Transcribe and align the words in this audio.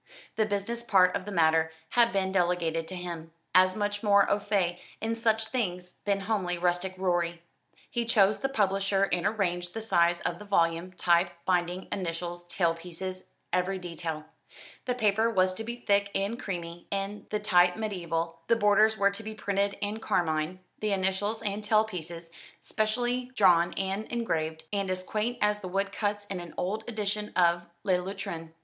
The 0.35 0.47
business 0.47 0.81
part 0.81 1.15
of 1.15 1.25
the 1.25 1.31
matter 1.31 1.71
had 1.89 2.11
been 2.11 2.31
delegated 2.31 2.87
to 2.87 2.95
him, 2.95 3.33
as 3.53 3.75
much 3.75 4.01
more 4.01 4.27
au 4.31 4.39
fait 4.39 4.79
in 4.99 5.15
such 5.15 5.49
things 5.49 5.97
than 6.05 6.21
homely 6.21 6.57
rustic 6.57 6.95
Rorie. 6.97 7.43
He 7.87 8.03
chose 8.05 8.39
the 8.39 8.49
publisher 8.49 9.03
and 9.11 9.27
arranged 9.27 9.75
the 9.75 9.79
size 9.81 10.19
of 10.21 10.39
the 10.39 10.45
volume, 10.45 10.91
type, 10.93 11.29
binding, 11.45 11.87
initials, 11.91 12.47
tail 12.47 12.73
pieces, 12.73 13.25
every 13.53 13.77
detail. 13.77 14.25
The 14.85 14.95
paper 14.95 15.29
was 15.29 15.53
to 15.53 15.63
be 15.63 15.75
thick 15.75 16.09
and 16.15 16.39
creamy, 16.39 16.87
the 17.29 17.39
type 17.39 17.77
mediaeval, 17.77 18.39
the 18.47 18.55
borders 18.55 18.97
were 18.97 19.11
to 19.11 19.21
be 19.21 19.35
printed 19.35 19.77
in 19.81 19.99
carmine, 19.99 20.61
the 20.79 20.93
initials 20.93 21.43
and 21.43 21.63
tail 21.63 21.83
pieces 21.83 22.31
specially 22.59 23.25
drawn 23.35 23.71
and 23.75 24.05
engraved, 24.07 24.63
and 24.73 24.89
as 24.89 25.03
quaint 25.03 25.37
as 25.43 25.59
the 25.59 25.67
wood 25.67 25.91
cuts 25.91 26.25
in 26.25 26.39
an 26.39 26.55
old 26.57 26.85
edition 26.87 27.31
of 27.35 27.67
"Le 27.83 27.99
Lutrin." 28.01 28.53